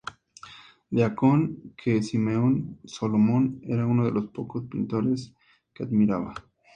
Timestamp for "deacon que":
0.89-2.01